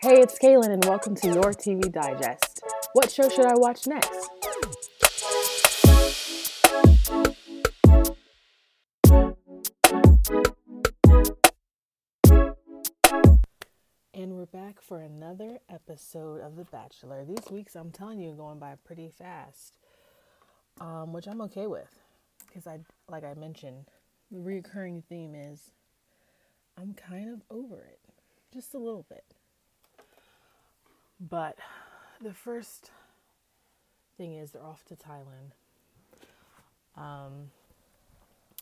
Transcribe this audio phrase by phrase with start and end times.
[0.00, 2.62] Hey, it's Kaylin, and welcome to your TV Digest.
[2.92, 4.28] What show should I watch next?
[14.14, 17.24] And we're back for another episode of The Bachelor.
[17.24, 19.78] These weeks, I'm telling you, going by pretty fast,
[20.80, 21.98] um, which I'm okay with,
[22.46, 23.86] because I, like I mentioned,
[24.30, 25.72] the recurring theme is
[26.78, 27.98] I'm kind of over it,
[28.52, 29.24] just a little bit.
[31.18, 31.56] But
[32.22, 32.90] the first
[34.16, 35.52] thing is they're off to Thailand.
[36.96, 37.50] Um,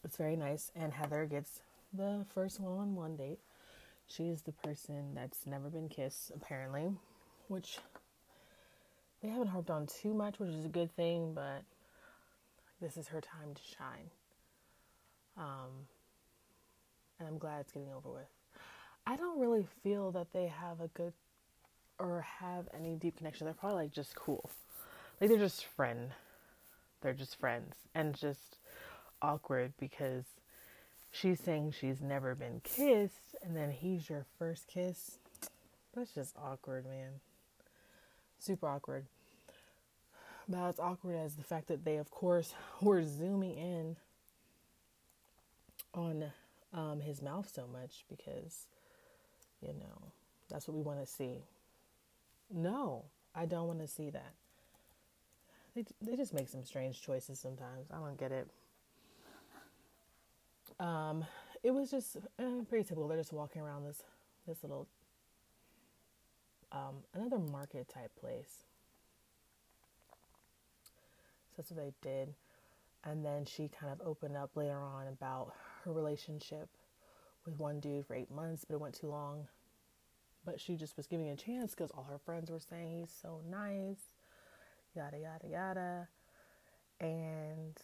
[0.04, 1.60] it's very nice, and Heather gets
[1.92, 3.38] the first one-on-one date.
[4.06, 6.92] She is the person that's never been kissed, apparently,
[7.48, 7.78] which
[9.22, 11.62] they haven't harped on too much, which is a good thing, but
[12.80, 14.10] this is her time to shine.
[15.36, 15.88] Um,
[17.18, 18.28] and I'm glad it's getting over with.
[19.06, 21.12] I don't really feel that they have a good
[21.98, 23.44] or have any deep connection.
[23.44, 24.50] They're probably like just cool.
[25.20, 26.10] Like they're just friend.
[27.00, 28.56] They're just friends and just
[29.20, 30.24] awkward because
[31.10, 35.18] she's saying she's never been kissed and then he's your first kiss.
[35.94, 37.20] That's just awkward, man.
[38.38, 39.06] Super awkward.
[40.48, 43.96] About as awkward as the fact that they, of course, were zooming in
[45.94, 46.32] on
[46.74, 48.66] um, his mouth so much because,
[49.62, 50.12] you know,
[50.50, 51.38] that's what we want to see.
[52.52, 54.34] No, I don't want to see that.
[55.74, 57.88] They, they just make some strange choices sometimes.
[57.92, 58.48] I don't get it.
[60.78, 61.24] Um,
[61.62, 63.08] it was just uh, pretty typical.
[63.08, 64.02] They're just walking around this
[64.46, 64.86] this little
[66.72, 68.64] um, another market type place.
[70.82, 72.34] So that's what they did.
[73.04, 76.68] And then she kind of opened up later on about her relationship
[77.44, 79.48] with one dude for eight months, but it went too long.
[80.44, 83.40] But she just was giving a chance because all her friends were saying he's so
[83.48, 84.10] nice,
[84.94, 86.08] yada, yada, yada.
[87.00, 87.76] And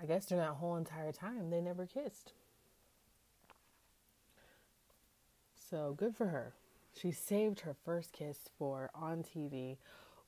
[0.00, 2.32] I guess during that whole entire time, they never kissed.
[5.70, 6.52] So good for her.
[7.00, 9.76] She saved her first kiss for on TV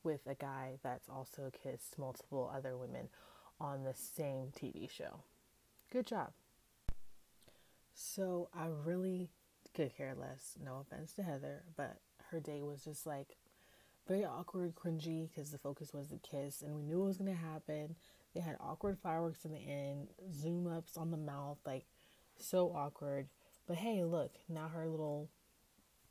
[0.02, 3.08] with a guy that's also kissed multiple other women
[3.60, 5.20] on the same TV show.
[5.92, 6.32] Good job.
[8.00, 9.28] So I really
[9.74, 10.56] could care less.
[10.64, 11.96] No offense to Heather, but
[12.30, 13.36] her day was just like
[14.06, 17.34] very awkward, cringy because the focus was the kiss and we knew it was to
[17.34, 17.96] happen.
[18.34, 21.86] They had awkward fireworks in the end, zoom ups on the mouth, like
[22.38, 23.26] so awkward.
[23.66, 25.28] But hey, look, now her little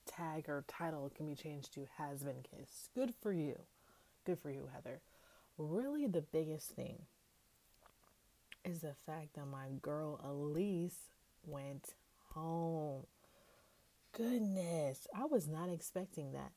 [0.05, 2.89] tag or title can be changed to has been kissed.
[2.95, 3.61] Good for you.
[4.25, 4.99] Good for you, Heather.
[5.57, 7.03] Really, the biggest thing
[8.65, 11.11] is the fact that my girl Elyse
[11.45, 11.93] went
[12.33, 13.05] home.
[14.13, 16.51] Goodness, I was not expecting that.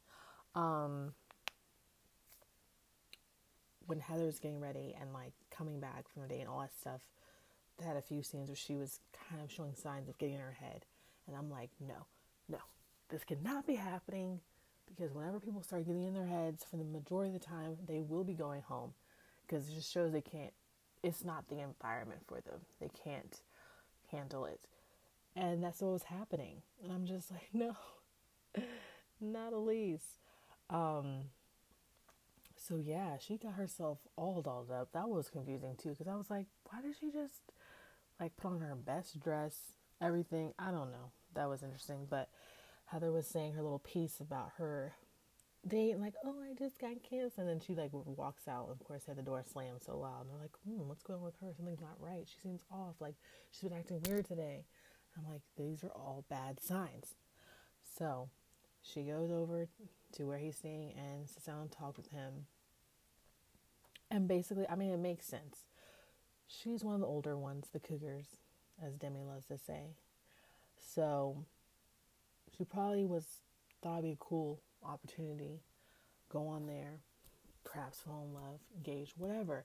[0.59, 1.13] Um,
[3.87, 7.01] when Heather's getting ready and like coming back from the day and all that stuff,
[7.79, 10.41] they had a few scenes where she was kind of showing signs of getting in
[10.41, 10.85] her head.
[11.27, 12.07] And I'm like, no,
[12.49, 12.59] no,
[13.09, 14.41] this cannot be happening
[14.87, 18.01] because whenever people start getting in their heads, for the majority of the time, they
[18.01, 18.93] will be going home
[19.47, 20.53] because it just shows they can't,
[21.03, 22.61] it's not the environment for them.
[22.81, 23.41] They can't
[24.11, 24.61] handle it.
[25.37, 26.63] And that's what was happening.
[26.83, 27.77] And I'm just like, no,
[29.21, 30.19] not Elyse.
[30.69, 31.25] Um,
[32.57, 34.93] so yeah, she got herself all dolled up.
[34.93, 37.53] That was confusing too, because I was like, why did she just
[38.21, 39.57] like put on her best dress,
[40.01, 40.53] everything?
[40.59, 41.13] I don't know.
[41.35, 42.07] That was interesting.
[42.09, 42.29] But
[42.87, 44.95] Heather was saying her little piece about her
[45.67, 48.69] date, like, oh, I just got kissed, and then she like walks out.
[48.71, 51.25] Of course, had the door slammed so loud, and they're like, hmm, what's going on
[51.25, 51.53] with her?
[51.57, 52.27] Something's not right.
[52.27, 52.95] She seems off.
[53.01, 53.15] Like
[53.51, 54.65] she's been acting weird today.
[55.17, 57.15] I'm like, these are all bad signs.
[57.99, 58.31] So
[58.83, 59.69] she goes over
[60.13, 62.47] to where he's staying and sits down and talks with him.
[64.11, 65.67] And basically, I mean, it makes sense.
[66.47, 68.27] She's one of the older ones, the cougars,
[68.85, 69.95] as Demi loves to say.
[70.79, 71.45] So
[72.57, 73.25] she probably was
[73.83, 75.61] thought it'd be cool opportunity.
[76.29, 77.01] Go on there,
[77.65, 79.65] perhaps fall in love, engage, whatever.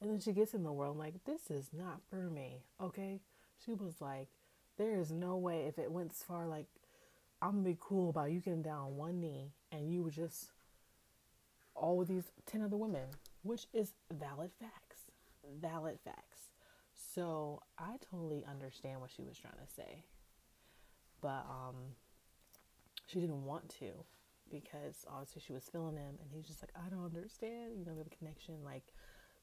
[0.00, 2.64] And then she gets in the world like, this is not for me.
[2.80, 3.20] Okay?
[3.64, 4.28] She was like,
[4.76, 6.66] there is no way if it went as far like
[7.40, 10.50] I'm gonna be cool about you getting down on one knee and you were just
[11.74, 13.08] all these ten other women,
[13.42, 15.10] which is valid facts.
[15.60, 16.50] Valid facts.
[17.14, 20.04] So I totally understand what she was trying to say.
[21.20, 21.96] But um
[23.06, 24.04] she didn't want to
[24.52, 27.94] because obviously she was feeling him and he's just like, I don't understand, you know,
[27.96, 28.84] the connection, like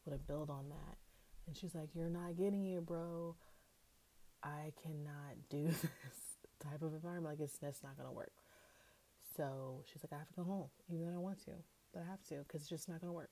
[0.05, 0.97] would have build on that.
[1.47, 3.35] And she's like, You're not getting it, bro
[4.43, 5.83] I cannot do this
[6.59, 7.39] type of environment.
[7.39, 8.31] Like it's that's not gonna work.
[9.35, 11.51] So she's like, I have to go home, even though I don't want to,
[11.93, 13.31] but I have to because it's just not gonna work.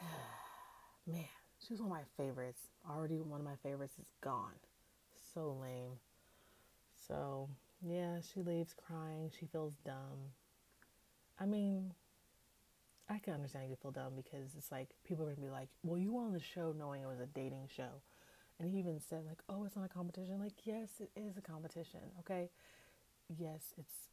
[1.06, 1.24] Man,
[1.64, 2.60] she was one of my favorites.
[2.88, 4.54] Already one of my favorites is gone.
[5.34, 5.98] So lame.
[7.08, 7.48] So
[7.82, 9.30] yeah, she leaves crying.
[9.38, 10.32] She feels dumb.
[11.38, 11.92] I mean,
[13.08, 15.98] I can understand you feel dumb because it's like people are gonna be like, "Well,
[15.98, 18.02] you were on the show knowing it was a dating show,"
[18.58, 21.42] and he even said like, "Oh, it's not a competition." Like, yes, it is a
[21.42, 22.00] competition.
[22.20, 22.50] Okay,
[23.28, 24.08] yes, it's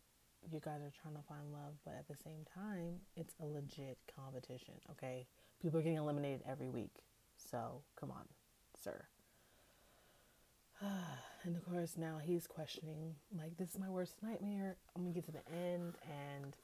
[0.51, 3.97] you guys are trying to find love, but at the same time, it's a legit
[4.15, 4.75] competition.
[4.91, 5.27] Okay,
[5.61, 7.03] people are getting eliminated every week,
[7.37, 8.27] so come on,
[8.75, 9.07] sir.
[11.43, 15.25] And of course, now he's questioning like, "This is my worst nightmare." I'm gonna get
[15.25, 16.55] to the end and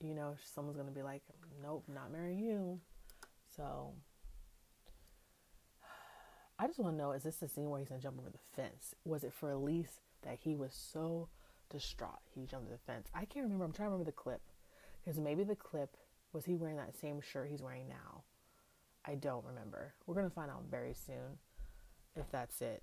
[0.00, 1.22] you know, someone's gonna be like,
[1.62, 2.80] nope, not marrying you.
[3.54, 3.92] So
[6.58, 8.38] I just want to know: is this the scene where he's gonna jump over the
[8.38, 8.94] fence?
[9.04, 11.28] Was it for Elyse that he was so
[11.68, 13.08] distraught he jumped over the fence?
[13.14, 13.64] I can't remember.
[13.64, 14.42] I'm trying to remember the clip
[15.00, 15.96] because maybe the clip
[16.32, 18.24] was he wearing that same shirt he's wearing now.
[19.04, 19.94] I don't remember.
[20.06, 21.38] We're gonna find out very soon
[22.16, 22.82] if that's it.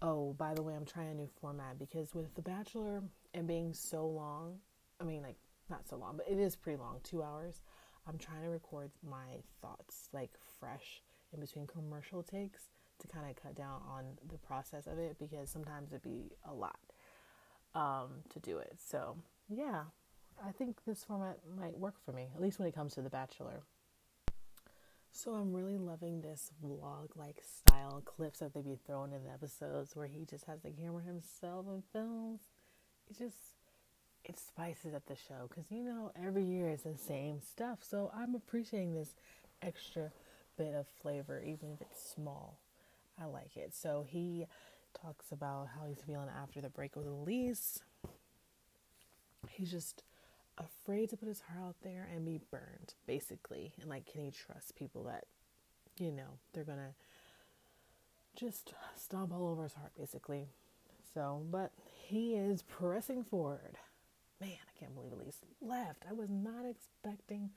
[0.00, 3.02] Oh, by the way, I'm trying a new format because with The Bachelor
[3.34, 4.58] and being so long,
[5.00, 5.36] I mean, like
[5.70, 7.62] not so long, but it is pretty long, two hours.
[8.06, 11.02] I'm trying to record my thoughts like fresh
[11.32, 12.68] in between commercial takes
[12.98, 16.52] to kind of cut down on the process of it because sometimes it'd be a
[16.52, 16.78] lot
[17.74, 18.74] um, to do it.
[18.84, 19.16] So,
[19.48, 19.84] yeah,
[20.44, 23.10] I think this format might work for me, at least when it comes to The
[23.10, 23.62] Bachelor.
[25.14, 29.30] So, I'm really loving this vlog like style clips that they be throwing in the
[29.30, 32.40] episodes where he just has the camera himself and films.
[33.08, 33.36] It's just
[34.24, 37.80] it spices up the show because you know every year it's the same stuff.
[37.82, 39.14] So I'm appreciating this
[39.60, 40.10] extra
[40.56, 42.58] bit of flavor, even if it's small.
[43.20, 43.74] I like it.
[43.74, 44.46] So he
[44.94, 47.80] talks about how he's feeling after the break with Elyse.
[49.48, 50.02] He's just
[50.58, 53.72] afraid to put his heart out there and be burned, basically.
[53.80, 55.24] And like, can he trust people that,
[55.98, 56.94] you know, they're gonna
[58.36, 60.48] just stomp all over his heart, basically.
[61.14, 61.72] So, but
[62.08, 63.76] he is pressing forward
[64.42, 66.04] man, I can't believe Elyse left.
[66.08, 67.50] I was not expecting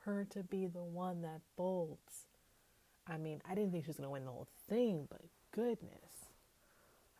[0.00, 2.24] her to be the one that bolts.
[3.06, 5.20] I mean, I didn't think she was to win the whole thing, but
[5.52, 6.30] goodness.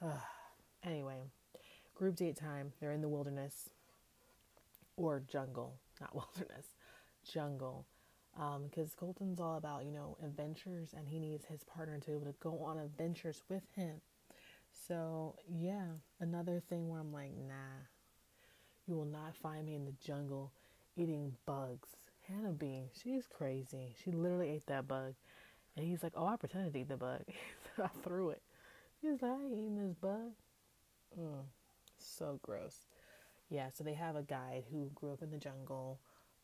[0.82, 1.18] anyway,
[1.94, 2.72] group date time.
[2.80, 3.68] They're in the wilderness
[5.00, 6.66] or jungle, not wilderness,
[7.24, 7.86] jungle.
[8.34, 12.12] Because um, Colton's all about, you know, adventures and he needs his partner to be
[12.12, 14.00] able to go on adventures with him.
[14.86, 15.86] So, yeah,
[16.20, 17.88] another thing where I'm like, nah,
[18.86, 20.52] you will not find me in the jungle
[20.96, 21.88] eating bugs.
[22.28, 23.94] Hannah B, she's crazy.
[24.04, 25.14] She literally ate that bug.
[25.76, 27.22] And he's like, Oh, I pretended to eat the bug.
[27.82, 28.42] I threw it.
[29.00, 30.32] He's like, I ain't eating this bug.
[31.18, 31.44] Mm,
[31.98, 32.86] so gross.
[33.50, 35.98] Yeah, so they have a guide who grew up in the jungle,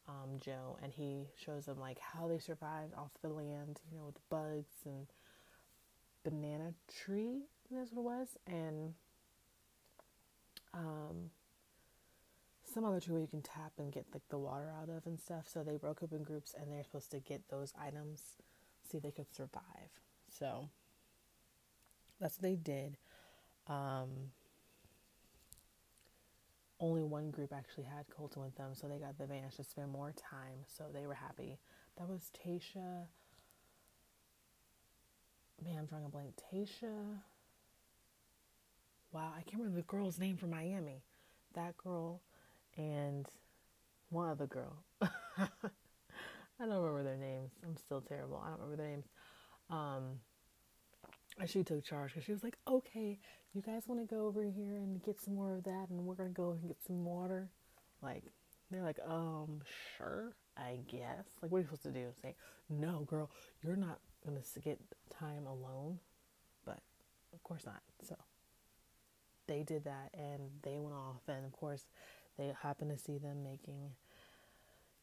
[0.08, 4.06] um, Joe, and he shows them like how they survived off the land, you know,
[4.06, 5.06] with the bugs and
[6.24, 6.74] banana
[7.04, 8.28] tree, that's what it was.
[8.46, 8.94] And
[10.74, 11.30] um,
[12.64, 15.20] some other tree where you can tap and get like the water out of and
[15.20, 15.46] stuff.
[15.46, 18.22] So they broke up in groups and they're supposed to get those items,
[18.88, 19.90] see if they could survive.
[20.28, 20.68] So
[22.20, 22.96] that's what they did.
[23.68, 24.32] Um,
[26.78, 29.90] only one group actually had Colton with them, so they got the advantage to spend
[29.90, 30.64] more time.
[30.66, 31.58] So they were happy.
[31.98, 33.06] That was Tayshia.
[35.64, 36.34] Man, I'm drawing a blank.
[36.52, 37.20] Tayshia.
[39.12, 41.02] Wow, I can't remember the girl's name from Miami.
[41.54, 42.20] That girl
[42.76, 43.26] and
[44.10, 44.84] one other girl.
[45.00, 45.48] I
[46.60, 47.52] don't remember their names.
[47.64, 48.42] I'm still terrible.
[48.44, 49.06] I don't remember their names.
[49.70, 50.20] Um,
[51.38, 53.18] and she took charge because she was like, "Okay,
[53.52, 56.14] you guys want to go over here and get some more of that, and we're
[56.14, 57.50] gonna go and get some water."
[58.02, 58.24] Like,
[58.70, 59.62] they're like, "Um,
[59.96, 62.12] sure, I guess." Like, what are you supposed to do?
[62.22, 62.36] Say,
[62.68, 63.30] "No, girl,
[63.62, 66.00] you're not gonna get time alone."
[66.64, 66.82] But
[67.32, 67.82] of course not.
[68.02, 68.16] So
[69.46, 71.86] they did that, and they went off, and of course
[72.36, 73.94] they happen to see them making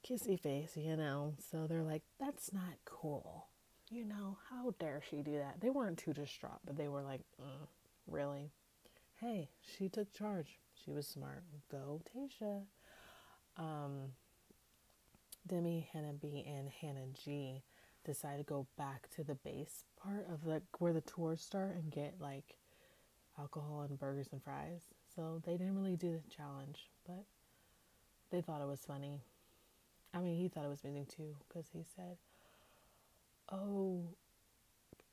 [0.03, 1.35] kissy face, you know.
[1.51, 3.47] So they're like, that's not cool.
[3.93, 5.61] You know, how dare she do that?
[5.61, 7.67] They weren't too distraught, but they were like, mm,
[8.07, 8.49] really?
[9.21, 10.57] Hey, she took charge.
[10.83, 11.43] She was smart.
[11.69, 12.63] Go, Tayshia.
[13.55, 14.13] Um,
[15.45, 17.61] Demi, Hannah B, and Hannah G
[18.03, 21.91] decide to go back to the base part of like where the tours start and
[21.91, 22.55] get like
[23.37, 24.81] alcohol and burgers and fries.
[25.15, 27.25] So they didn't really do the challenge, but
[28.31, 29.21] they thought it was funny.
[30.15, 32.17] I mean, he thought it was amazing too because he said,
[33.53, 34.01] "Oh,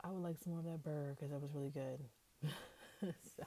[0.03, 2.01] I would like some more of that burger because that was really good.
[3.37, 3.45] so,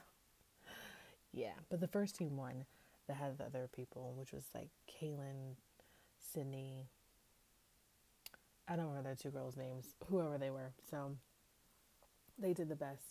[1.32, 1.54] yeah.
[1.68, 2.64] But the first team won
[3.08, 5.56] that had the other people, which was like Caelynn,
[6.18, 6.86] Sydney.
[8.68, 10.72] I don't remember the two girls' names, whoever they were.
[10.88, 11.16] So
[12.38, 13.02] they did the best.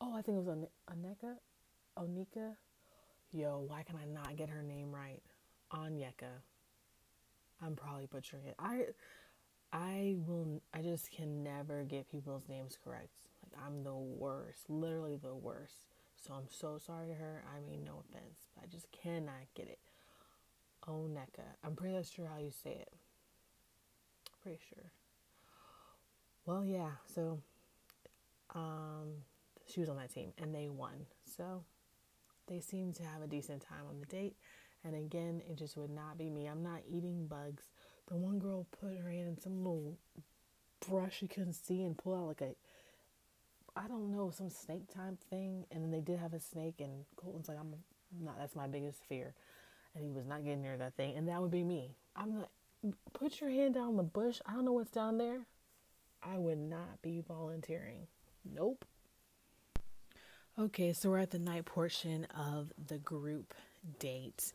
[0.00, 1.36] Oh, I think it was An- Aneka,
[1.98, 2.56] Onika.
[3.32, 5.22] Yo, why can I not get her name right?
[5.72, 6.42] Anyeka.
[7.62, 8.54] I'm probably butchering it.
[8.58, 8.82] I
[9.72, 13.10] I will I just can never get people's names correct.
[13.42, 15.86] Like I'm the worst, literally the worst.
[16.16, 17.44] So I'm so sorry to her.
[17.54, 19.78] I mean no offense, but I just cannot get it.
[20.88, 21.44] Oneka.
[21.64, 22.92] I'm pretty sure how you say it.
[24.42, 24.92] Pretty sure.
[26.46, 26.90] Well, yeah.
[27.12, 27.40] So
[28.54, 29.24] um
[29.66, 31.06] she was on that team and they won.
[31.24, 31.64] So
[32.46, 34.36] they seemed to have a decent time on the date.
[34.84, 36.46] And again, it just would not be me.
[36.46, 37.64] I'm not eating bugs.
[38.08, 39.96] The one girl put her hand in some little
[40.88, 42.54] brush she couldn't see and pull out like a,
[43.78, 45.64] I don't know, some snake type thing.
[45.70, 47.74] And then they did have a snake, and Colton's like, I'm
[48.24, 49.34] not, that's my biggest fear.
[49.94, 51.16] And he was not getting near that thing.
[51.16, 51.96] And that would be me.
[52.14, 52.48] I'm like,
[53.12, 54.40] put your hand down the bush.
[54.46, 55.40] I don't know what's down there.
[56.22, 58.06] I would not be volunteering.
[58.44, 58.84] Nope.
[60.58, 63.52] Okay, so we're at the night portion of the group
[63.98, 64.52] date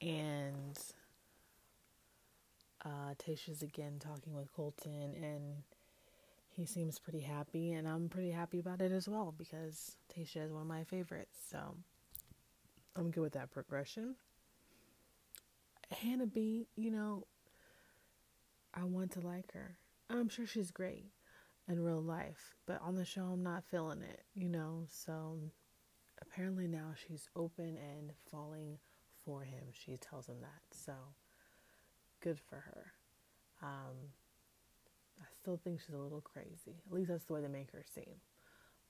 [0.00, 0.78] and
[2.84, 5.62] uh, Tayshia's again talking with Colton, and
[6.50, 10.52] he seems pretty happy, and I'm pretty happy about it as well because Tayshia is
[10.52, 11.38] one of my favorites.
[11.50, 11.76] So
[12.96, 14.16] I'm good with that progression.
[15.90, 17.26] Hannah B, you know,
[18.74, 19.76] I want to like her.
[20.10, 21.06] I'm sure she's great
[21.68, 24.86] in real life, but on the show, I'm not feeling it, you know.
[24.90, 25.38] So
[26.20, 28.78] apparently now she's open and falling
[29.24, 29.64] for him.
[29.72, 30.62] She tells him that.
[30.76, 30.94] So
[32.22, 32.92] good for her.
[33.62, 34.12] Um,
[35.20, 36.82] I still think she's a little crazy.
[36.86, 38.20] At least that's the way they make her seem.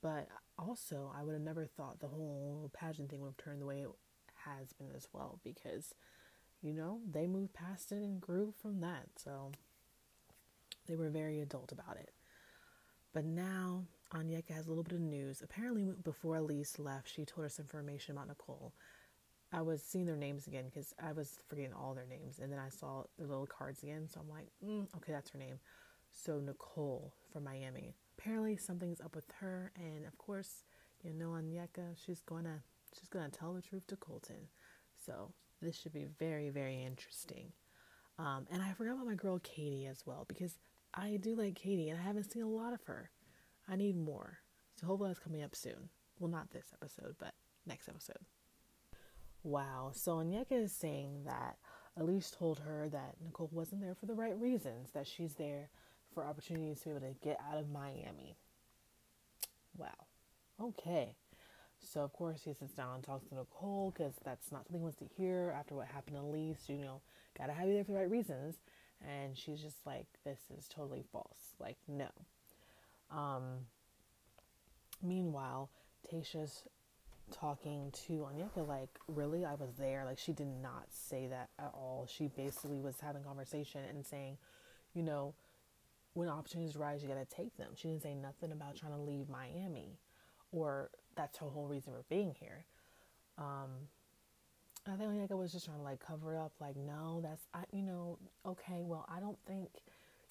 [0.01, 3.67] But also, I would have never thought the whole pageant thing would have turned the
[3.67, 3.91] way it
[4.45, 5.95] has been as well because,
[6.61, 9.07] you know, they moved past it and grew from that.
[9.17, 9.53] So
[10.87, 12.11] they were very adult about it.
[13.13, 15.43] But now Anyeka has a little bit of news.
[15.43, 18.73] Apparently, before Elyse left, she told us information about Nicole.
[19.53, 22.59] I was seeing their names again because I was forgetting all their names, and then
[22.59, 24.09] I saw the little cards again.
[24.09, 25.59] So I'm like, mm, okay, that's her name.
[26.11, 27.95] So Nicole from Miami.
[28.19, 30.65] Apparently, something's up with her, and of course,
[31.03, 32.63] you know, Anyeka, she's gonna
[32.99, 34.49] she's gonna tell the truth to Colton.
[34.97, 37.53] So this should be very very interesting.
[38.19, 40.59] Um, and I forgot about my girl Katie as well because
[40.95, 43.11] I do like Katie, and I haven't seen a lot of her.
[43.69, 44.39] I need more.
[44.81, 45.89] So hopefully that's coming up soon.
[46.19, 47.35] Well, not this episode, but
[47.67, 48.19] next episode.
[49.43, 49.91] Wow.
[49.95, 51.57] So Anyeka is saying that
[51.99, 55.69] Elyse told her that Nicole wasn't there for the right reasons, that she's there
[56.15, 58.37] for opportunities to be able to get out of Miami.
[59.77, 60.07] Wow.
[60.61, 61.17] Okay.
[61.81, 64.83] So, of course, he sits down and talks to Nicole because that's not something he
[64.83, 66.69] wants to hear after what happened to Elyse.
[66.69, 67.01] You know,
[67.37, 68.57] gotta have you there for the right reasons.
[69.05, 71.55] And she's just like, this is totally false.
[71.59, 72.09] Like, no.
[73.11, 73.67] Um,
[75.03, 75.71] meanwhile,
[76.11, 76.69] Tayshia's
[77.33, 79.45] talking to Anyeka like, really?
[79.45, 80.05] I was there.
[80.05, 82.07] Like, she did not say that at all.
[82.09, 84.39] She basically was having conversation and saying,
[84.95, 85.35] you know,
[86.15, 87.71] when opportunities arise, you gotta take them.
[87.75, 89.99] She didn't say nothing about trying to leave Miami
[90.53, 92.65] or that's her whole reason for being here.
[93.39, 93.71] Um,
[94.87, 97.83] I think Anyeka was just trying to like cover up, like, no, that's, I, you
[97.83, 99.69] know, okay, well, I don't think,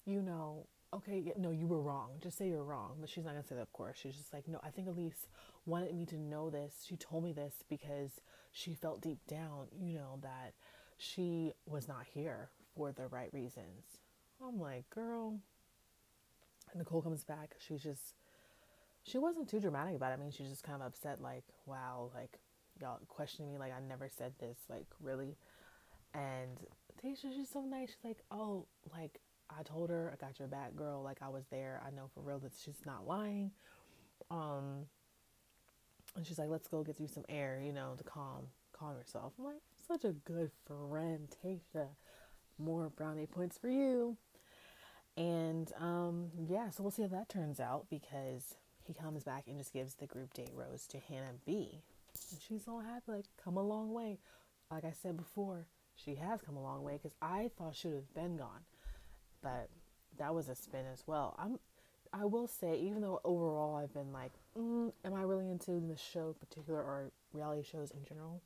[0.04, 2.10] you know, okay, no, you were wrong.
[2.22, 2.96] Just say you're wrong.
[3.00, 3.98] But she's not going to say that, of course.
[4.02, 5.26] She's just like, no, I think Elyse
[5.66, 6.84] wanted me to know this.
[6.86, 8.20] She told me this because
[8.50, 10.54] she felt deep down, you know, that
[10.98, 13.98] she was not here for the right reasons.
[14.44, 15.38] I'm like, girl.
[16.74, 17.54] Nicole comes back.
[17.58, 18.14] She's just,
[19.02, 20.14] she wasn't too dramatic about it.
[20.14, 22.38] I mean, she's just kind of upset, like, wow, like,
[22.80, 25.36] y'all questioning me, like, I never said this, like, really.
[26.14, 26.58] And
[27.02, 27.88] Tayshia, she's so nice.
[27.90, 29.20] She's like, oh, like,
[29.58, 31.02] I told her I got your back, girl.
[31.02, 31.82] Like I was there.
[31.86, 33.50] I know for real that she's not lying.
[34.30, 34.86] Um,
[36.16, 39.32] and she's like, let's go get you some air, you know, to calm calm yourself.
[39.38, 41.88] I'm like, such a good friend, Tayshia.
[42.58, 44.16] More brownie points for you.
[45.16, 48.54] And um, yeah, so we'll see how that turns out because
[48.84, 51.82] he comes back and just gives the group date rose to Hannah B.
[52.30, 54.18] And she's all happy, like, come a long way.
[54.70, 57.96] Like I said before, she has come a long way because I thought she would
[57.96, 58.60] have been gone
[59.42, 59.68] but
[60.18, 61.34] that was a spin as well.
[61.38, 61.58] I'm
[62.12, 65.96] I will say, even though overall I've been like, mm, am I really into the
[65.96, 68.42] show particular or reality shows in general?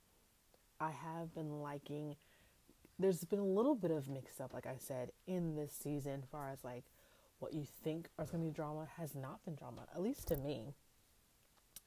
[0.80, 2.14] I have been liking.
[2.98, 6.28] There's been a little bit of mix up, like I said, in this season, as
[6.30, 6.84] far as like
[7.40, 10.36] what you think is going to be drama has not been drama, at least to
[10.36, 10.74] me.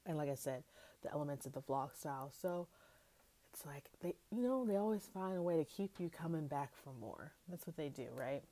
[0.06, 0.62] And like I said,
[1.02, 2.30] the elements of the vlog style.
[2.40, 2.68] So
[3.52, 6.72] it's like they, you know, they always find a way to keep you coming back
[6.74, 7.32] for more.
[7.48, 8.42] That's what they do, right?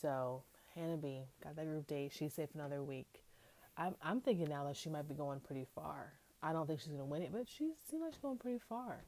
[0.00, 0.42] So
[0.74, 2.12] Hannah B got that group date.
[2.14, 3.22] She's safe another week.
[3.76, 6.12] I'm, I'm thinking now that she might be going pretty far.
[6.42, 8.60] I don't think she's going to win it, but she seems like she's going pretty
[8.68, 9.04] far.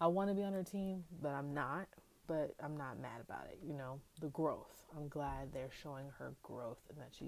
[0.00, 1.86] I want to be on her team, but I'm not.
[2.26, 3.58] But I'm not mad about it.
[3.62, 4.82] You know, the growth.
[4.96, 7.26] I'm glad they're showing her growth and that she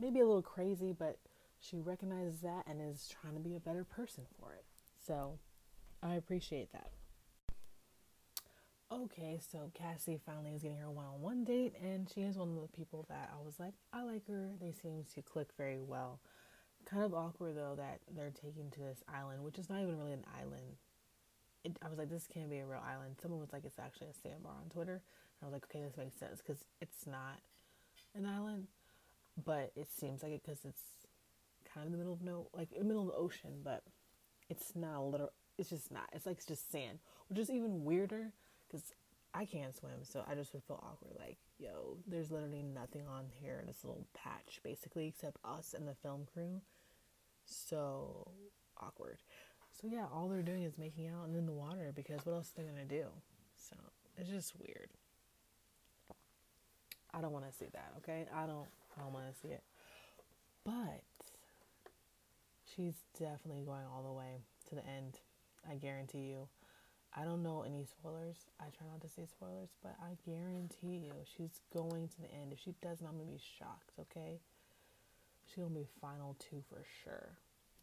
[0.00, 1.18] may be a little crazy, but
[1.60, 4.64] she recognizes that and is trying to be a better person for it.
[5.06, 5.38] So
[6.02, 6.90] I appreciate that.
[8.90, 12.56] Okay, so Cassie finally is getting her one on one date, and she is one
[12.56, 14.48] of the people that I was like, I like her.
[14.58, 16.20] They seem to click very well.
[16.86, 20.14] Kind of awkward though that they're taking to this island, which is not even really
[20.14, 20.76] an island.
[21.64, 23.16] It, I was like, this can't be a real island.
[23.20, 25.02] Someone was like, it's actually a sandbar on Twitter.
[25.02, 27.40] And I was like, okay, this makes sense because it's not
[28.14, 28.68] an island,
[29.44, 30.80] but it seems like it because it's
[31.74, 33.82] kind of in the middle of no, like in the middle of the ocean, but
[34.48, 35.30] it's not a little.
[35.58, 36.08] It's just not.
[36.14, 38.32] It's like it's just sand, which is even weirder
[38.68, 38.92] because
[39.34, 41.16] I can't swim, so I just would feel awkward.
[41.18, 45.86] Like, yo, there's literally nothing on here in this little patch, basically, except us and
[45.86, 46.60] the film crew.
[47.44, 48.30] So
[48.80, 49.18] awkward.
[49.80, 52.52] So yeah, all they're doing is making out and in the water because what else
[52.52, 53.04] are they gonna do?
[53.56, 53.76] So
[54.16, 54.88] it's just weird.
[57.14, 57.92] I don't want to see that.
[57.98, 58.66] Okay, I don't.
[58.96, 59.62] I don't want to see it.
[60.64, 61.02] But
[62.74, 65.20] she's definitely going all the way to the end.
[65.68, 66.48] I guarantee you.
[67.18, 68.36] I don't know any spoilers.
[68.60, 72.52] I try not to say spoilers, but I guarantee you she's going to the end.
[72.52, 74.38] If she doesn't, I'm gonna be shocked, okay?
[75.46, 77.30] She's gonna be final two for sure.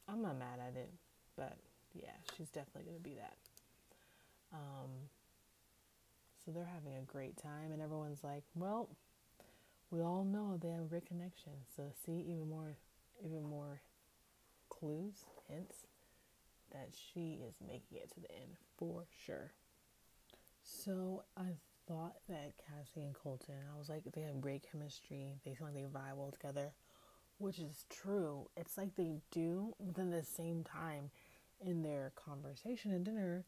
[0.08, 0.89] I'm not mad at it,
[1.36, 1.58] but
[1.94, 3.38] yeah, she's definitely gonna be that.
[4.54, 5.10] Um
[6.46, 8.89] so they're having a great time and everyone's like, Well,
[9.92, 11.51] we all know they have a great connection.
[11.75, 12.77] So see even more
[13.22, 13.82] even more
[14.70, 15.86] clues, hints
[16.72, 19.53] that she is making it to the end for sure.
[20.63, 21.55] So I
[21.87, 25.35] thought that Cassie and Colton, I was like, they have great chemistry.
[25.44, 26.72] They seem like they vibe well together,
[27.37, 28.50] which is true.
[28.57, 31.11] It's like they do, but then at the same time,
[31.61, 33.46] in their conversation at dinner,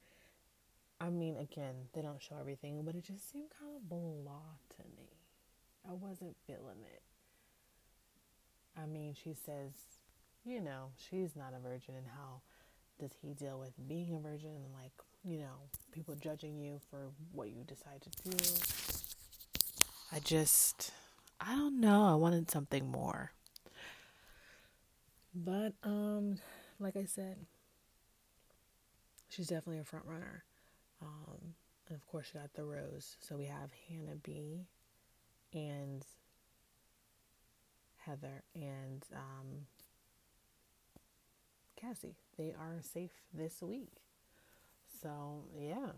[1.00, 4.84] I mean, again, they don't show everything, but it just seemed kind of blah to
[4.96, 5.10] me.
[5.88, 7.02] I wasn't feeling it.
[8.80, 9.72] I mean, she says,
[10.44, 12.42] you know, she's not a virgin and how
[13.00, 14.92] does he deal with being a virgin and like
[15.24, 18.38] you know people judging you for what you decide to do?
[20.12, 20.92] I just
[21.40, 22.06] i don't know.
[22.06, 23.32] I wanted something more.
[25.36, 26.40] But um
[26.80, 27.38] like i said
[29.30, 30.44] she's definitely a front runner.
[31.02, 31.54] Um
[31.88, 33.18] and of course she got the rose.
[33.20, 34.66] So we have hannah b
[35.54, 36.06] and
[37.98, 39.66] heather and um
[41.78, 42.16] Cassie.
[42.38, 44.02] They are safe this week.
[45.02, 45.92] So, yeah.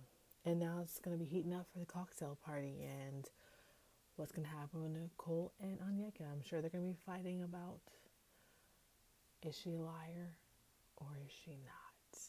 [0.46, 3.30] And now it's going to be heating up for the cocktail party and
[4.16, 6.30] what's going to happen with Nicole and Onyeka.
[6.32, 7.80] I'm sure they're going to be fighting about
[9.42, 10.36] is she a liar
[10.98, 12.20] or is she not?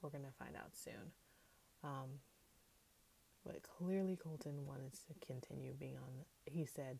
[0.00, 1.12] We're going to find out soon.
[1.82, 2.20] Um,
[3.44, 6.24] but clearly, Colton wanted to continue being on.
[6.46, 6.98] He said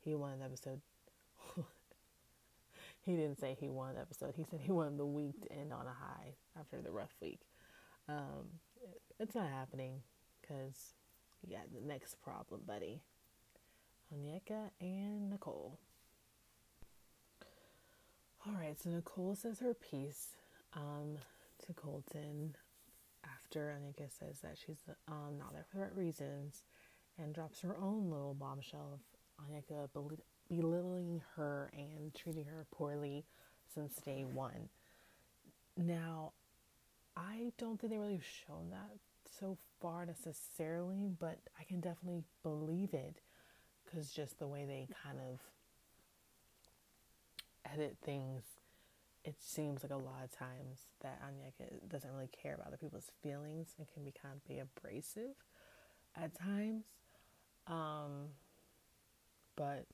[0.00, 0.80] he wanted episode
[3.04, 4.34] he didn't say he won the episode.
[4.36, 7.40] He said he won the week to end on a high after the rough week.
[8.08, 8.60] Um,
[9.20, 10.00] it's not happening
[10.40, 10.94] because
[11.46, 13.02] you got the next problem, buddy.
[14.12, 15.78] Onyeka and Nicole.
[18.46, 20.36] All right, so Nicole says her piece
[20.74, 21.16] um,
[21.66, 22.54] to Colton
[23.24, 26.62] after Onyeka says that she's um, not there for the right reasons
[27.18, 29.88] and drops her own little bombshell of Onyeka
[30.60, 33.24] belittling her and treating her poorly
[33.74, 34.68] since day one.
[35.76, 36.32] Now,
[37.16, 38.90] I don't think they really have shown that
[39.38, 43.20] so far necessarily, but I can definitely believe it
[43.84, 45.40] because just the way they kind of
[47.72, 48.42] edit things,
[49.24, 53.10] it seems like a lot of times that Onyeka doesn't really care about other people's
[53.22, 55.34] feelings and can be kind of be abrasive
[56.16, 56.84] at times.
[57.66, 58.28] Um,
[59.56, 59.86] but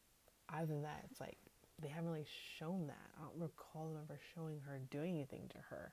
[0.54, 1.38] other than that, it's like
[1.80, 2.26] they haven't really
[2.58, 3.10] shown that.
[3.18, 5.92] I don't recall them ever showing her doing anything to her.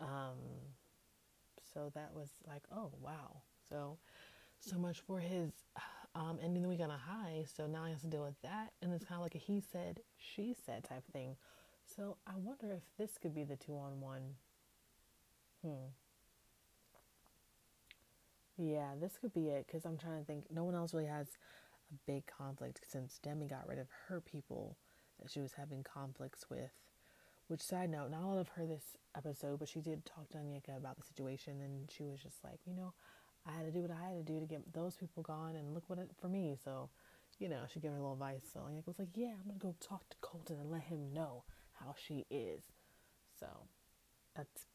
[0.00, 0.38] Um,
[1.72, 3.42] so that was like, oh wow.
[3.68, 3.98] So
[4.58, 5.50] so much for his
[6.14, 7.44] um, ending the week on a high.
[7.56, 9.60] So now he has to deal with that, and it's kind of like a he
[9.60, 11.36] said, she said type thing.
[11.96, 14.22] So I wonder if this could be the two on one.
[15.64, 15.90] Hmm.
[18.56, 20.44] Yeah, this could be it because I'm trying to think.
[20.50, 21.26] No one else really has
[21.92, 24.76] a big conflict since Demi got rid of her people
[25.20, 26.70] that she was having conflicts with.
[27.48, 30.76] Which side note, not all of her this episode, but she did talk to Onyeka
[30.76, 32.94] about the situation, and she was just like, you know,
[33.46, 35.74] I had to do what I had to do to get those people gone, and
[35.74, 36.56] look what it for me.
[36.64, 36.88] So,
[37.38, 38.48] you know, she gave her a little advice.
[38.52, 41.44] So Onyeka was like, yeah, I'm gonna go talk to Colton and let him know
[41.72, 42.62] how she is.
[43.38, 43.46] So
[44.34, 44.66] that's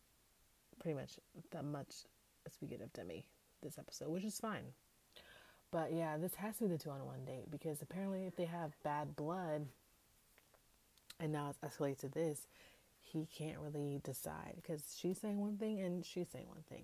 [0.80, 1.19] pretty much
[1.51, 2.06] that much
[2.45, 3.25] as we get of Demi
[3.63, 4.65] this episode, which is fine.
[5.71, 8.45] But yeah, this has to be the two on one date because apparently, if they
[8.45, 9.65] have bad blood,
[11.19, 12.47] and now it's escalated to this,
[13.01, 16.84] he can't really decide because she's saying one thing and she's saying one thing.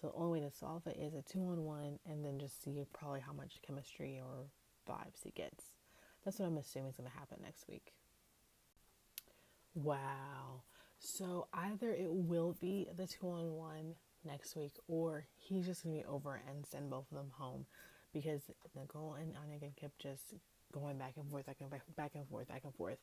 [0.00, 2.62] So the only way to solve it is a two on one, and then just
[2.62, 4.46] see probably how much chemistry or
[4.88, 5.66] vibes he gets.
[6.24, 7.92] That's what I'm assuming is going to happen next week.
[9.74, 10.62] Wow.
[10.98, 13.94] So either it will be the two on one
[14.24, 17.66] next week, or he's just gonna be over and send both of them home
[18.14, 18.40] because
[18.74, 20.32] Nicole and Onyeka kept just
[20.72, 22.98] going back and forth, back and back, back and forth, back and forth,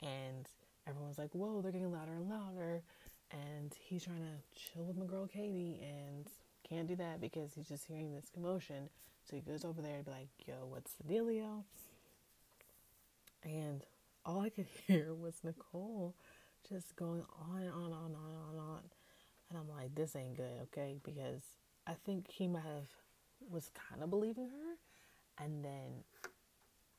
[0.00, 0.48] and
[0.86, 2.82] everyone's like, "Whoa, they're getting louder and louder,"
[3.30, 6.26] and he's trying to chill with my girl Katie and
[6.66, 8.88] can't do that because he's just hearing this commotion.
[9.28, 11.64] So he goes over there and be like, "Yo, what's the dealio?"
[13.42, 13.84] And
[14.24, 16.14] all I could hear was Nicole
[16.68, 18.82] just going on and on and on and on and on.
[19.48, 20.98] And I'm like, this ain't good, okay?
[21.04, 21.42] Because
[21.86, 22.88] I think he might have
[23.50, 26.04] was kind of believing her, and then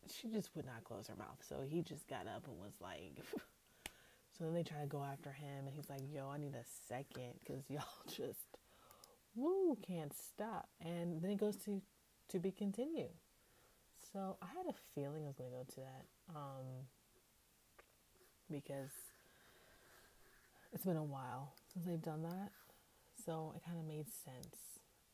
[0.10, 1.43] she just would not close her mouth.
[1.47, 3.17] So he just got up and was like,
[4.38, 6.65] so then they try to go after him, and he's like, yo, I need a
[6.88, 8.58] second because y'all just,
[9.36, 10.69] woo, can't stop.
[10.82, 11.82] And then it goes to
[12.30, 13.12] to be continued.
[14.12, 16.65] So I had a feeling I was going to go to that um,
[18.52, 18.91] because
[20.73, 22.52] it's been a while since they've done that.
[23.26, 24.58] So it kind of made sense.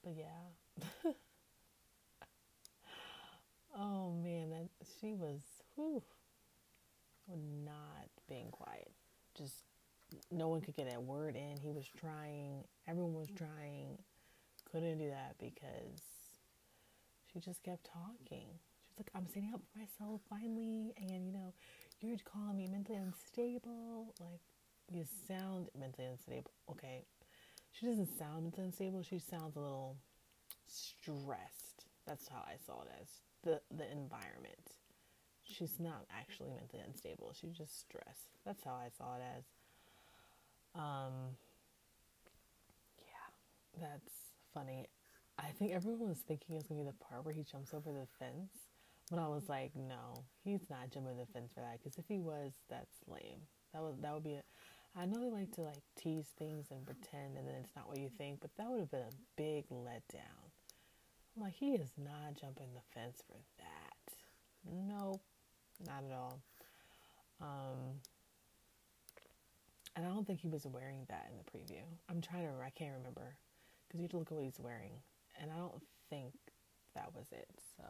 [0.03, 0.53] But yeah.
[3.77, 5.41] oh man, that she was
[5.75, 6.03] whew,
[7.65, 8.91] not being quiet.
[9.37, 9.63] Just
[10.31, 11.57] no one could get a word in.
[11.61, 13.97] He was trying, everyone was trying.
[14.71, 16.01] Couldn't do that because
[17.31, 18.47] she just kept talking.
[18.87, 21.53] She's like, I'm standing up for myself finally, and you know,
[22.01, 24.13] you're calling me mentally unstable.
[24.19, 24.41] Like,
[24.91, 26.51] you sound mentally unstable.
[26.71, 27.05] Okay,
[27.71, 29.03] she doesn't sound mentally unstable.
[29.03, 29.97] She sounds a little
[30.73, 31.85] stressed.
[32.07, 33.07] That's how I saw it as
[33.43, 34.77] the the environment.
[35.43, 37.33] She's not actually mentally unstable.
[37.39, 38.37] She's just stressed.
[38.45, 39.43] That's how I saw it as.
[40.75, 41.37] Um.
[42.99, 44.13] Yeah, that's
[44.53, 44.87] funny.
[45.37, 48.07] I think everyone was thinking it's gonna be the part where he jumps over the
[48.19, 48.51] fence,
[49.09, 51.79] but I was like, no, he's not jumping the fence for that.
[51.79, 53.41] Because if he was, that's lame.
[53.73, 54.43] That would that would be a.
[54.95, 57.97] I know they like to like tease things and pretend, and then it's not what
[57.97, 60.42] you think, but that would have been a big letdown.
[61.35, 64.15] I'm like, he is not jumping the fence for that.
[64.71, 65.21] Nope,
[65.85, 66.39] not at all.
[67.41, 67.99] Um,
[69.95, 71.81] and I don't think he was wearing that in the preview.
[72.09, 72.53] I'm trying to.
[72.63, 73.35] I can't remember
[73.87, 74.91] because you have to look at what he's wearing,
[75.41, 76.33] and I don't think
[76.95, 77.47] that was it.
[77.77, 77.83] So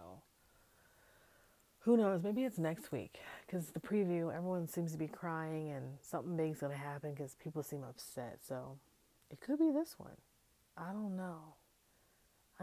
[1.80, 2.24] who knows?
[2.24, 6.62] Maybe it's next week because the preview, everyone seems to be crying and something big's
[6.62, 8.40] going to happen because people seem upset.
[8.48, 8.78] So
[9.30, 10.16] it could be this one.
[10.78, 11.56] I don't know.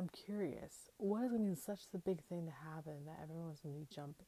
[0.00, 0.88] I'm curious.
[0.96, 3.94] What is going to be such a big thing to happen that everyone's going to
[3.94, 4.24] jumping?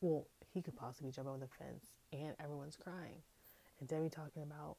[0.00, 3.22] Well, he could possibly jump over the fence and everyone's crying.
[3.80, 4.76] And Demi talking about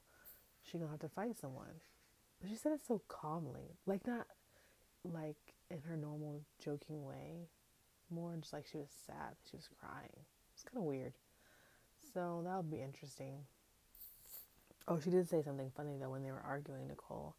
[0.63, 1.81] she to have to fight someone.
[2.39, 3.75] But she said it so calmly.
[3.85, 4.27] Like, not
[5.03, 5.35] like
[5.69, 7.49] in her normal joking way
[8.09, 9.35] more just like she was sad.
[9.51, 10.23] She was crying.
[10.53, 11.15] It's kind of weird.
[12.13, 13.39] So that would be interesting.
[14.87, 17.35] Oh, she did say something funny though when they were arguing, Nicole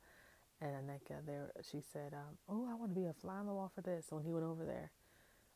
[0.60, 1.24] and Onyeka.
[1.26, 3.82] There, she said, um, "Oh, I want to be a fly on the wall for
[3.82, 4.90] this." So when he went over there,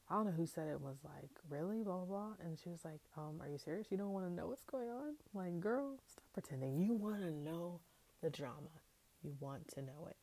[0.08, 2.32] I don't know who said it was like, "Really?" Blah blah blah.
[2.44, 3.88] And she was like, "Um, are you serious?
[3.90, 5.14] You don't want to know what's going on?
[5.34, 6.78] Like, girl, stop pretending.
[6.80, 7.80] You want to know
[8.20, 8.80] the drama.
[9.22, 10.16] You want to know it."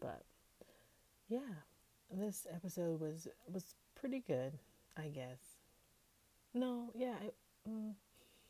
[0.00, 0.22] But
[1.28, 1.40] yeah,
[2.10, 4.58] this episode was was pretty good,
[4.96, 5.38] I guess.
[6.54, 7.16] No, yeah,
[7.68, 7.92] mm,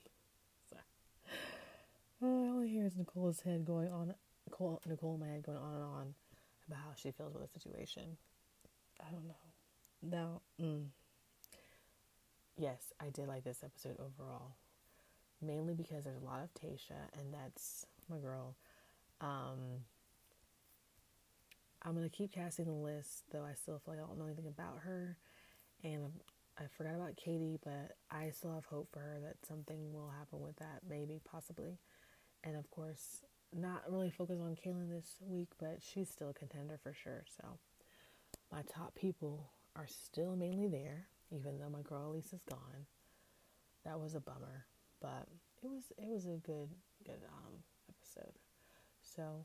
[0.71, 0.83] sorry.
[2.21, 4.13] Oh, I only hear is Nicole's head going on,
[4.49, 6.15] Nicole, Nicole head going on and on
[6.67, 8.17] about how she feels with the situation.
[9.01, 9.35] I don't know.
[10.03, 10.87] Now, mm,
[12.57, 14.57] yes, I did like this episode overall,
[15.43, 18.57] mainly because there's a lot of Tayshia, and that's my girl.
[19.21, 19.85] Um,
[21.83, 24.47] I'm gonna keep casting the list, though I still feel like I don't know anything
[24.49, 25.19] about her,
[25.85, 26.13] and
[26.59, 30.41] I forgot about Katie, but I still have hope for her that something will happen
[30.41, 31.79] with that, maybe, possibly,
[32.43, 33.23] and of course,
[33.55, 37.25] not really focus on Caelynn this week, but she's still a contender for sure.
[37.41, 37.59] So,
[38.53, 42.87] my top people are still mainly there, even though my girl Elyse is gone.
[43.85, 44.67] That was a bummer,
[45.01, 45.27] but
[45.63, 46.71] it was it was a good
[47.05, 47.55] good um,
[47.89, 48.35] episode.
[49.03, 49.45] So,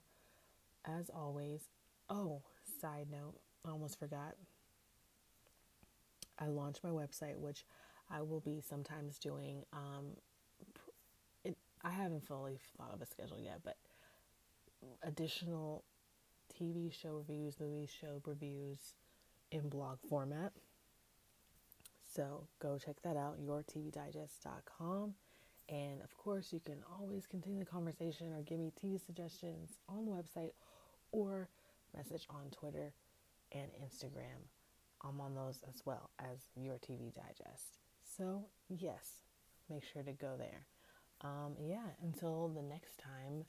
[0.86, 1.70] as always,
[2.10, 2.42] oh,
[2.82, 3.36] side note,
[3.66, 4.36] I almost forgot.
[6.40, 7.66] I launched my website, which
[8.10, 9.64] I will be sometimes doing.
[9.72, 10.18] Um,
[11.46, 13.78] it, I haven't fully thought of a schedule yet, but
[15.04, 15.84] additional
[16.54, 18.96] TV show reviews, movie show reviews
[19.52, 20.52] in blog format.
[22.16, 25.14] So go check that out, yourtvdigest.com.
[25.70, 30.06] And of course, you can always continue the conversation or give me TV suggestions on
[30.06, 30.52] the website
[31.12, 31.50] or
[31.96, 32.94] message on Twitter
[33.52, 34.42] and Instagram.
[35.04, 37.78] I'm on those as well as Your TV Digest.
[38.18, 39.24] So, yes,
[39.70, 40.66] make sure to go there.
[41.22, 43.46] Um, yeah, until the next time,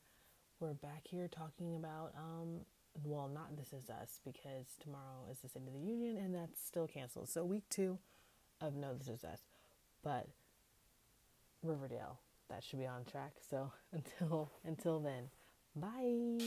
[0.60, 2.60] we're back here talking about, um,
[3.02, 6.64] well, not This Is Us because tomorrow is the State of the Union and that's
[6.64, 7.28] still canceled.
[7.28, 7.98] So, week two
[8.60, 9.40] of No This Is Us.
[10.02, 10.28] But
[11.62, 13.32] Riverdale, that should be on track.
[13.48, 15.30] So, until until then,
[15.76, 16.38] bye.